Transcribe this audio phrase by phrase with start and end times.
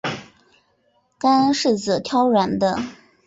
[1.19, 2.75] 干柿子挑软的